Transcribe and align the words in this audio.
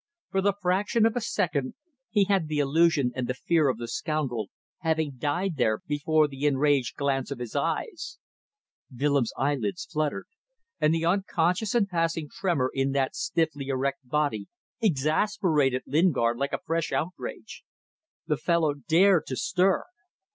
For 0.31 0.41
the 0.41 0.55
fraction 0.59 1.05
of 1.05 1.15
a 1.15 1.21
second 1.21 1.75
he 2.09 2.23
had 2.23 2.47
the 2.47 2.57
illusion 2.57 3.11
and 3.13 3.27
the 3.27 3.35
fear 3.35 3.67
of 3.69 3.77
the 3.77 3.87
scoundrel 3.87 4.49
having 4.79 5.17
died 5.19 5.57
there 5.57 5.81
before 5.85 6.27
the 6.27 6.45
enraged 6.47 6.95
glance 6.95 7.29
of 7.29 7.37
his 7.37 7.55
eyes. 7.55 8.17
Willems' 8.91 9.31
eyelids 9.37 9.85
fluttered, 9.85 10.25
and 10.79 10.91
the 10.91 11.05
unconscious 11.05 11.75
and 11.75 11.87
passing 11.87 12.27
tremor 12.33 12.71
in 12.73 12.93
that 12.93 13.13
stiffly 13.15 13.67
erect 13.67 13.99
body 14.09 14.47
exasperated 14.81 15.83
Lingard 15.85 16.35
like 16.35 16.53
a 16.53 16.61
fresh 16.65 16.91
outrage. 16.91 17.63
The 18.25 18.37
fellow 18.37 18.73
dared 18.73 19.27
to 19.27 19.35
stir! 19.35 19.83